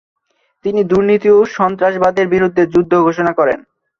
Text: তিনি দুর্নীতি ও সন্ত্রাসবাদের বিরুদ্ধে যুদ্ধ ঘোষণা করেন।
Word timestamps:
তিনি 0.65 0.81
দুর্নীতি 0.83 1.29
ও 1.31 1.39
সন্ত্রাসবাদের 1.57 2.25
বিরুদ্ধে 2.27 2.63
যুদ্ধ 2.73 2.91
ঘোষণা 3.01 3.31
করেন। 3.39 3.59